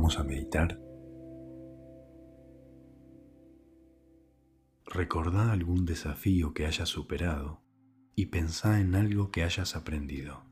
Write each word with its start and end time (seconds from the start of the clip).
Vamos 0.00 0.18
a 0.18 0.24
meditar. 0.24 0.80
Recordá 4.86 5.52
algún 5.52 5.84
desafío 5.84 6.54
que 6.54 6.64
hayas 6.64 6.88
superado 6.88 7.60
y 8.16 8.26
pensá 8.26 8.80
en 8.80 8.94
algo 8.94 9.30
que 9.30 9.42
hayas 9.42 9.76
aprendido. 9.76 10.49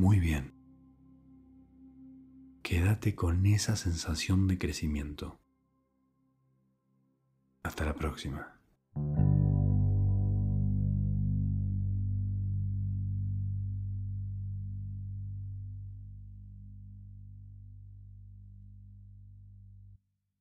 Muy 0.00 0.18
bien. 0.18 0.54
Quédate 2.62 3.14
con 3.14 3.44
esa 3.44 3.76
sensación 3.76 4.48
de 4.48 4.56
crecimiento. 4.56 5.38
Hasta 7.62 7.84
la 7.84 7.94
próxima. 7.94 8.59